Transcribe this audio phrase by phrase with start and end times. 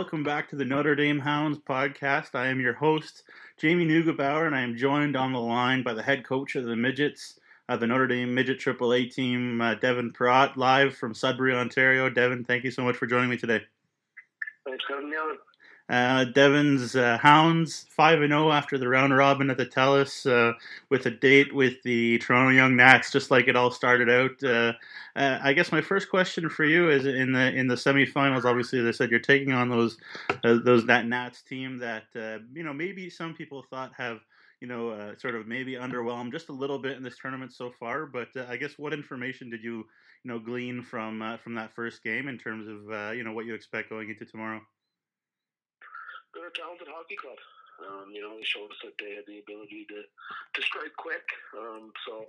[0.00, 2.34] welcome back to the Notre Dame Hounds podcast.
[2.34, 3.24] I am your host,
[3.58, 6.74] Jamie Neugebauer, and I am joined on the line by the head coach of the
[6.74, 7.38] Midgets,
[7.68, 12.08] uh, the Notre Dame Midget AAA team, uh, Devan Praught, live from Sudbury, Ontario.
[12.08, 13.60] Devan, thank you so much for joining me today.
[14.64, 15.36] Thanks for having me on.
[15.90, 20.56] Uh, Devan's uh, Hounds 5 0 after the round robin at the TELUS uh,
[20.88, 24.40] with a date with the Toronto Young Nats, just like it all started out.
[24.40, 24.72] Uh,
[25.16, 28.44] uh, I guess my first question for you is in the in the semifinals.
[28.44, 29.98] Obviously, as I said, you're taking on those
[30.44, 34.20] uh, those that Nats team that you know maybe some people thought have
[34.60, 38.06] you know sort of maybe underwhelmed just a little bit in this tournament so far.
[38.06, 39.78] But I guess what information did you
[40.22, 43.54] you know glean from from that first game in terms of you know what you
[43.54, 44.60] expect going into tomorrow?
[46.34, 47.38] They're a talented hockey club.
[47.80, 51.24] Um, you know, they showed us that they had the ability to, to strike quick.
[51.56, 52.28] Um, so,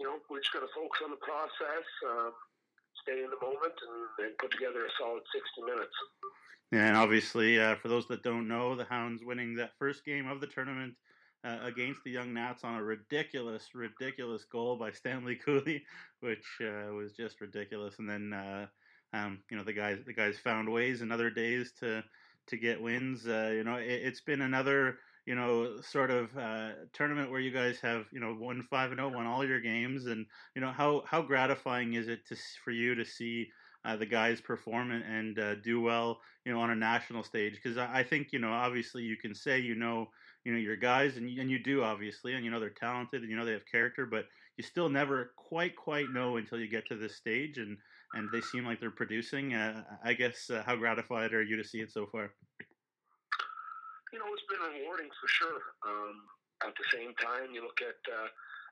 [0.00, 2.32] you know, we're just going to focus on the process, um,
[3.04, 5.96] stay in the moment, and, and, put together a solid 60 minutes.
[6.72, 10.40] And obviously, uh, for those that don't know, the Hounds winning that first game of
[10.40, 10.94] the tournament
[11.44, 15.84] uh, against the Young Nats on a ridiculous, ridiculous goal by Stanley Cooley,
[16.20, 17.98] which uh, was just ridiculous.
[17.98, 18.66] And then, uh,
[19.12, 22.04] um, you know, the guys, the guys found ways in other days to
[22.48, 23.26] to get wins.
[23.26, 27.50] Uh, you know, it, has been another you know sort of uh, tournament where you
[27.50, 30.60] guys have you know won five and zero, oh, won all your games, and you
[30.60, 33.48] know how how gratifying is it to for you to see.
[33.84, 37.54] Uh, the guys perform and, and uh, do well, you know, on a national stage.
[37.54, 40.08] Because I, I think, you know, obviously you can say you know,
[40.44, 43.30] you know your guys, and and you do obviously, and you know they're talented, and
[43.30, 44.26] you know they have character, but
[44.56, 47.58] you still never quite quite know until you get to this stage.
[47.58, 47.78] And
[48.14, 49.54] and they seem like they're producing.
[49.54, 52.32] Uh, I guess uh, how gratified are you to see it so far?
[54.12, 55.60] You know, it's been rewarding for sure.
[55.84, 56.16] Um,
[56.64, 58.28] at the same time, you look at uh,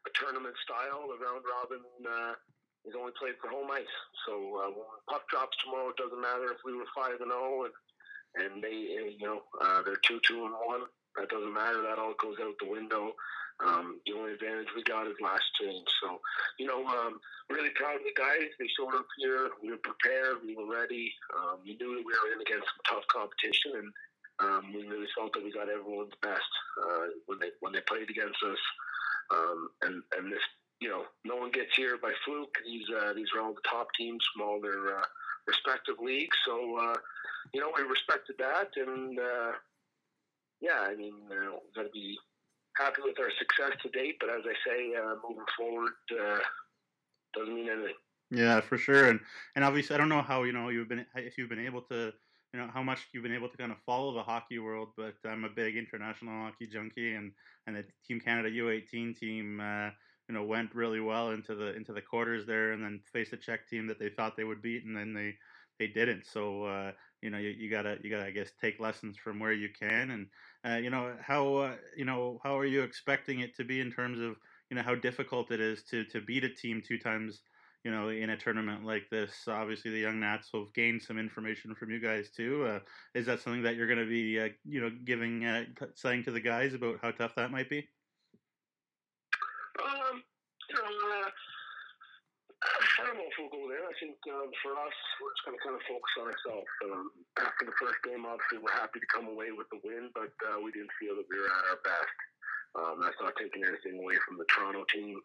[0.09, 2.35] a tournament style, the round robin uh,
[2.87, 3.97] is only played for home ice.
[4.27, 7.63] So uh, when puck drops tomorrow, it doesn't matter if we were five and zero,
[7.63, 7.75] oh and
[8.37, 10.85] and they, you know, uh, they're two two and one.
[11.17, 11.83] That doesn't matter.
[11.83, 13.13] That all goes out the window.
[13.65, 15.89] Um, the only advantage we got is last change.
[16.03, 16.21] So,
[16.59, 18.53] you know, um, really proud of the guys.
[18.59, 19.49] They showed up here.
[19.63, 20.45] We were prepared.
[20.45, 21.13] We were ready.
[21.33, 23.89] Um, we knew that we were in against some tough competition, and
[24.45, 26.53] um, we really felt that we got everyone's best
[26.85, 28.61] uh, when they when they played against us.
[29.33, 30.45] Um, and and this,
[30.81, 32.61] you know, no one gets here by fluke.
[32.65, 35.07] These uh, these are all the top teams from all their uh,
[35.47, 36.37] respective leagues.
[36.45, 36.97] So, uh,
[37.55, 39.53] you know, we respected that, and uh,
[40.61, 42.19] yeah, I mean, uh, got to be
[42.79, 46.39] happy with our success to date, but as I say, uh, moving forward uh,
[47.35, 47.95] doesn't mean anything.
[48.31, 49.21] Yeah, for sure, and
[49.55, 52.13] and obviously, I don't know how you know you've been if you've been able to
[52.53, 55.15] you know how much you've been able to kind of follow the hockey world, but
[55.25, 57.33] I'm a big international hockey junkie, and
[57.67, 59.61] and the Team Canada U18 team.
[59.61, 59.91] Uh,
[60.29, 63.37] you know, went really well into the into the quarters there, and then faced a
[63.37, 65.37] Czech team that they thought they would beat, and then they
[65.79, 66.27] they didn't.
[66.27, 66.93] So uh,
[67.23, 70.11] you know, you, you, gotta you gotta I guess take lessons from where you can,
[70.11, 70.27] and
[70.67, 73.93] uh, you know how uh, you know how are you expecting it to be in
[73.93, 74.37] terms of
[74.71, 77.43] you know how difficult it is to to beat a team two times
[77.85, 79.47] you know in a tournament like this.
[79.47, 82.67] Obviously, the young Nats will have gained some information from you guys too.
[82.67, 82.81] Uh,
[83.15, 86.33] is that something that you're going to be uh, you know giving uh, saying to
[86.33, 87.87] the guys about how tough that might be?
[89.85, 90.23] Um,
[90.69, 90.83] you know,
[93.37, 93.85] We'll go there.
[93.85, 96.73] I think um, for us, we're just going to kind of focus on ourselves.
[96.89, 97.05] Um,
[97.37, 100.57] after the first game, obviously, we're happy to come away with the win, but uh,
[100.65, 102.17] we didn't feel that we were at our best.
[102.77, 105.21] Um, that's not taking anything away from the Toronto team.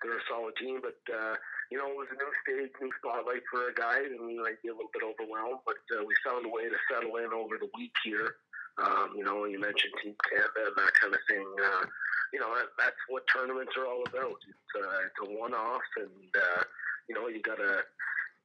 [0.00, 1.36] They're a solid team, but uh,
[1.72, 4.60] you know it was a new stage, new spotlight for our guys, and we might
[4.64, 5.64] be a little bit overwhelmed.
[5.64, 8.40] But uh, we found a way to settle in over the week here.
[8.80, 11.44] Um, you know, you mentioned Team Canada and that kind of thing.
[11.44, 11.84] Uh,
[12.32, 14.36] you know, that, that's what tournaments are all about.
[14.48, 16.62] It's, uh, it's a one-off, and uh,
[17.10, 17.82] you know, you gotta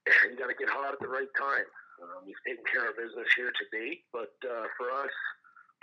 [0.26, 1.70] you gotta get hot at the right time.
[2.02, 5.14] Um, we've taken care of business here to date, but uh, for us,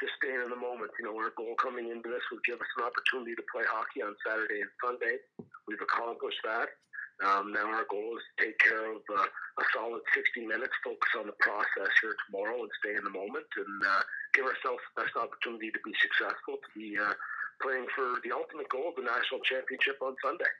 [0.02, 0.90] just staying in the moment.
[0.98, 4.02] You know, our goal coming into this would give us an opportunity to play hockey
[4.02, 5.14] on Saturday and Sunday.
[5.70, 6.74] We've accomplished that.
[7.22, 11.12] Um, now our goal is to take care of uh, a solid 60 minutes, focus
[11.22, 14.02] on the process here tomorrow, and stay in the moment, and uh,
[14.34, 17.14] give ourselves the best opportunity to be successful, to be uh,
[17.60, 20.50] playing for the ultimate goal of the national championship on Sunday.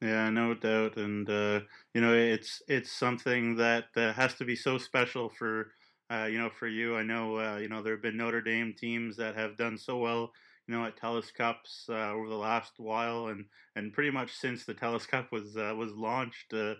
[0.00, 1.60] Yeah, no doubt, and uh,
[1.94, 5.72] you know it's it's something that uh, has to be so special for
[6.10, 6.96] uh, you know for you.
[6.96, 9.98] I know uh, you know there have been Notre Dame teams that have done so
[9.98, 10.32] well.
[10.68, 14.64] You know, at TELUS Cups uh, over the last while, and, and pretty much since
[14.64, 16.76] the TELUS Cup was uh, was launched, do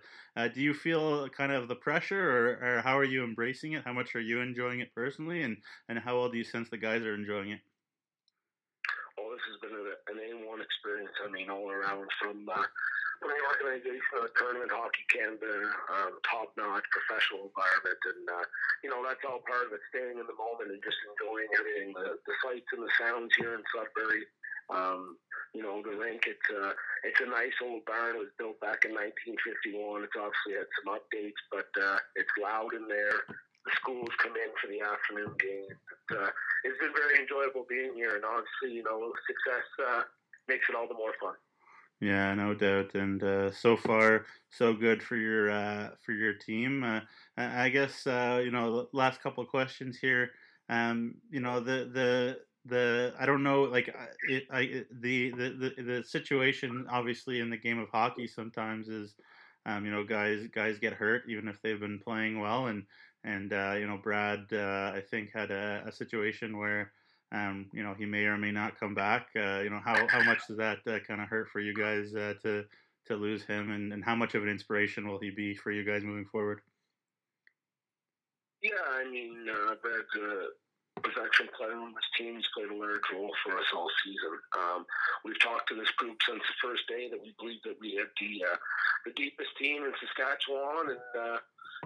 [0.55, 3.83] you feel kind of the pressure, or, or how are you embracing it?
[3.85, 5.57] How much are you enjoying it personally, and,
[5.89, 7.61] and how well do you sense the guys are enjoying it?
[9.41, 11.17] This has been an A1 experience.
[11.25, 12.61] I mean, all around from uh,
[13.25, 15.49] the organization the Tournament Hockey Canada,
[15.97, 18.45] um, top-notch professional environment, and uh,
[18.85, 19.81] you know that's all part of it.
[19.89, 23.57] Staying in the moment and just enjoying everything, the, the sights and the sounds here
[23.57, 24.29] in Sudbury.
[24.69, 25.17] Um,
[25.57, 26.29] you know the rink.
[26.29, 26.77] It's uh,
[27.09, 28.21] it's a nice old barn.
[28.21, 30.05] It was built back in 1951.
[30.05, 33.25] It's obviously had some updates, but uh, it's loud in there.
[33.65, 35.77] The schools come in for the afternoon games.
[35.77, 36.33] It, uh,
[36.65, 40.03] it's been very enjoyable being here, and obviously, you know, success uh,
[40.49, 41.35] makes it all the more fun.
[42.01, 42.95] Yeah, no doubt.
[42.95, 46.83] And uh, so far, so good for your uh, for your team.
[46.83, 47.01] Uh,
[47.37, 50.31] I guess uh, you know last couple of questions here.
[50.71, 53.95] Um, you know the the the I don't know like
[54.29, 59.15] it, I the, the the the situation obviously in the game of hockey sometimes is
[59.67, 62.85] um, you know guys guys get hurt even if they've been playing well and
[63.25, 66.93] and uh, you know Brad uh, I think had a, a situation where
[67.33, 69.29] um, you know, he may or may not come back.
[69.37, 72.15] Uh, you know, how, how much does that uh, kind of hurt for you guys
[72.15, 72.65] uh, to
[73.07, 75.85] to lose him, and, and how much of an inspiration will he be for you
[75.85, 76.61] guys moving forward?
[78.63, 82.37] Yeah, I mean, uh, Brad's a possession player on this team.
[82.37, 84.37] He's played a large role for us all season.
[84.53, 84.85] Um,
[85.25, 88.13] we've talked to this group since the first day that we believe that we have
[88.21, 88.57] the uh,
[89.07, 91.39] the deepest team in Saskatchewan, and uh,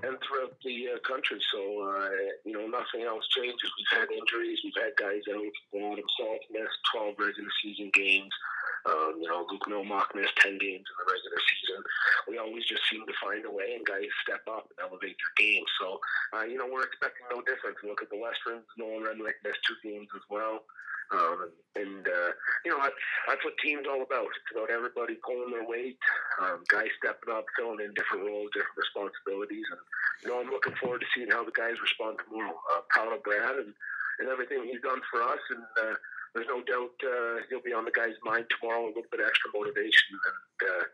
[0.02, 1.38] and throughout the uh, country.
[1.54, 2.10] So, uh,
[2.44, 3.70] you know, nothing else changes.
[3.78, 4.58] We've had injuries.
[4.64, 5.54] We've had guys out.
[5.70, 8.32] Brad Salt missed 12 regular season games.
[8.84, 11.80] Um, you know, Luke Milmock missed 10 games in the regular season.
[12.28, 15.34] We always just seem to find a way, and guys step up and elevate their
[15.40, 15.64] game.
[15.80, 15.96] So,
[16.36, 17.80] uh, you know, we're expecting no difference.
[17.80, 18.68] Look at the Westerns.
[18.76, 20.68] Nolan Renwick missed two games as well.
[21.12, 22.30] Um, and uh,
[22.64, 24.30] you know that's that's what teams all about.
[24.30, 25.98] It's about everybody pulling their weight,
[26.40, 29.82] um, guys stepping up, filling in different roles, different responsibilities, and
[30.22, 32.54] you know I'm looking forward to seeing how the guys respond tomorrow.
[32.54, 33.74] Uh, proud of Brad and,
[34.22, 35.94] and everything he's done for us, and uh,
[36.32, 38.86] there's no doubt uh, he'll be on the guys' mind tomorrow.
[38.86, 40.84] A little bit extra motivation, and uh,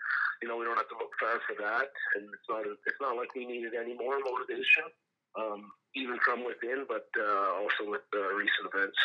[0.40, 1.92] you know we don't have to look far for that.
[2.16, 4.88] And it's not it's not like we needed any more motivation,
[5.36, 8.96] um, even from within, but uh, also with uh, recent events.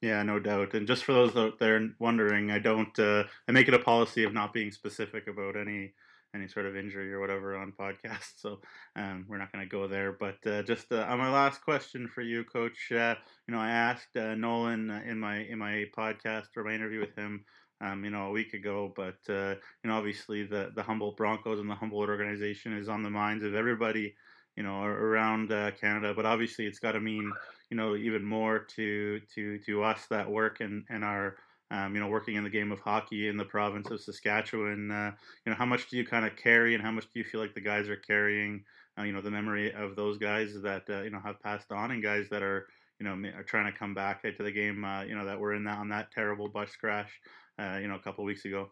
[0.00, 0.74] Yeah, no doubt.
[0.74, 2.96] And just for those out there wondering, I don't.
[2.98, 5.92] Uh, I make it a policy of not being specific about any
[6.34, 8.34] any sort of injury or whatever on podcasts.
[8.36, 8.60] So
[8.94, 10.12] um, we're not going to go there.
[10.12, 12.92] But uh, just uh, on my last question for you, Coach.
[12.92, 13.16] Uh,
[13.48, 17.00] you know, I asked uh, Nolan uh, in my in my podcast or my interview
[17.00, 17.44] with him.
[17.80, 21.70] Um, you know, a week ago, but you know, obviously the the Humboldt Broncos and
[21.70, 24.14] the Humboldt organization is on the minds of everybody
[24.58, 26.12] you know around uh, Canada.
[26.14, 27.32] But obviously, it's got to mean
[27.70, 31.36] you know even more to to to us that work and and are
[31.70, 34.90] um, you know working in the game of hockey in the province of Saskatchewan.
[34.90, 35.12] Uh,
[35.46, 37.40] you know how much do you kind of carry, and how much do you feel
[37.40, 38.64] like the guys are carrying?
[38.98, 41.92] Uh, you know the memory of those guys that uh, you know have passed on,
[41.92, 42.66] and guys that are
[42.98, 44.84] you know are trying to come back to the game.
[44.84, 47.12] Uh, you know that were in that on that terrible bus crash.
[47.60, 48.70] Uh, you know a couple weeks ago.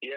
[0.00, 0.14] Yeah,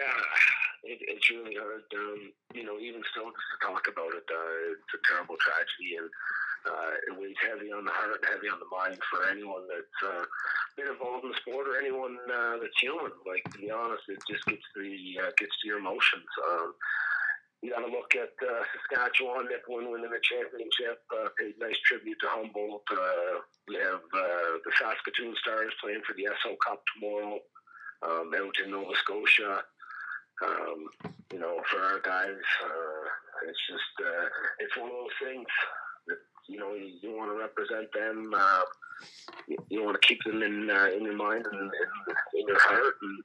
[0.82, 1.86] it, it's really hard.
[1.94, 5.98] Um, you know, even still just to talk about it, uh, it's a terrible tragedy,
[5.98, 6.10] and
[6.66, 10.26] uh, it weighs heavy on the heart, heavy on the mind for anyone that's uh,
[10.74, 13.14] been involved in the sport or anyone uh, that's human.
[13.22, 16.30] Like to be honest, it just gets the uh, gets to your emotions.
[16.50, 16.74] Um,
[17.62, 22.18] you got to look at uh, Saskatchewan, Nipawin winning the championship, uh, paid nice tribute
[22.18, 22.82] to Humboldt.
[22.90, 23.38] Uh,
[23.70, 27.38] we have uh, the Saskatoon Stars playing for the Esso Cup tomorrow
[28.02, 29.62] um, out in Nova Scotia
[30.40, 34.28] um, you know, for our guys, uh, it's just uh,
[34.60, 35.46] it's one of those things
[36.08, 38.32] that you know you, you want to represent them.
[38.34, 38.62] Uh,
[39.48, 42.60] you, you want to keep them in uh, in your mind and in, in your
[42.60, 42.94] heart.
[43.02, 43.18] And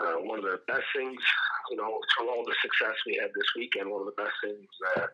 [0.00, 1.20] uh, one of the best things,
[1.70, 4.68] you know, for all the success we had this weekend, one of the best things,
[4.96, 5.06] uh,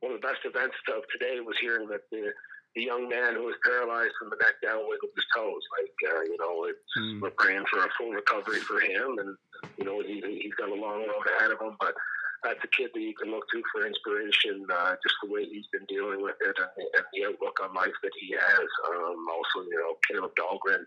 [0.00, 2.32] one of the best events of today was hearing that the
[2.74, 5.62] the young man who was paralyzed from the neck down wiggled his toes.
[5.78, 7.22] Like, uh, you know, it's, mm.
[7.22, 9.36] we're praying for a full recovery for him, and
[9.78, 11.78] you know, he, he's got a long road ahead of him.
[11.78, 11.94] But
[12.42, 15.70] that's a kid that you can look to for inspiration, uh, just the way he's
[15.70, 18.68] been dealing with it and, and the outlook on life that he has.
[18.90, 20.84] Um, also, you know, Caleb Dahlgren,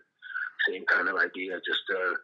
[0.68, 2.14] same kind of idea, just a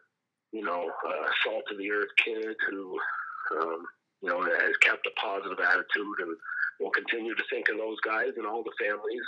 [0.53, 2.97] you know, uh, salt of the earth kid who.
[3.45, 3.85] Um,
[4.21, 6.33] you know, has kept a positive attitude and
[6.79, 9.21] will continue to think of those guys and all the families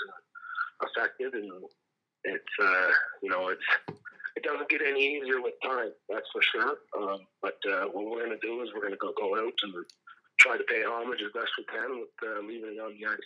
[0.81, 1.51] affected, and
[2.23, 2.89] it's uh,
[3.21, 3.99] you know it's
[4.37, 6.77] it doesn't get any easier with time, that's for sure.
[6.95, 9.53] Um, but uh, what we're going to do is we're going to go go out
[9.63, 9.73] and
[10.39, 13.17] try to pay homage as best we can with uh, leaving it on the ice.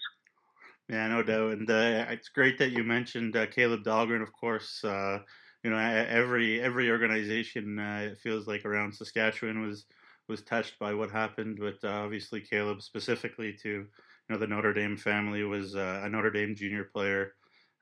[0.88, 4.22] Yeah, no doubt, and uh, it's great that you mentioned uh, Caleb Dahlgren.
[4.22, 5.20] Of course, uh,
[5.64, 9.86] you know every every organization uh, it feels like around Saskatchewan was
[10.30, 13.88] was touched by what happened, but obviously Caleb specifically to you
[14.30, 17.34] know the Notre Dame family was a Notre Dame junior player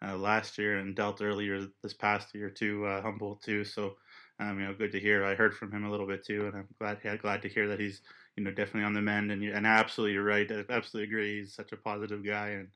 [0.05, 3.11] uh, last year and dealt earlier this past year to uh,
[3.43, 3.63] too.
[3.63, 3.95] So,
[4.39, 5.25] um, you know, good to hear.
[5.25, 7.79] I heard from him a little bit too, and I'm glad glad to hear that
[7.79, 8.01] he's
[8.37, 9.31] you know definitely on the mend.
[9.31, 10.49] And you, and absolutely right.
[10.51, 11.39] I absolutely agree.
[11.39, 12.67] He's such a positive guy, and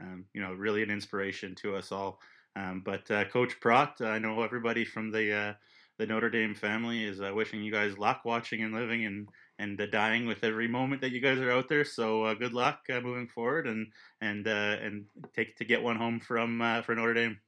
[0.00, 2.18] um, you know, really an inspiration to us all.
[2.56, 5.52] Um, but uh, Coach Praught, I know everybody from the uh,
[5.98, 9.28] the Notre Dame family is uh, wishing you guys luck watching and living and
[9.62, 11.84] and uh, dying with every moment that you guys are out there.
[11.84, 13.86] So uh, good luck uh, moving forward and
[14.20, 15.04] and and
[15.34, 17.38] take to get one home from for Notre Dame.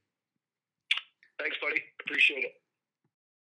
[1.38, 1.82] Thanks, buddy.
[2.00, 2.52] Appreciate it.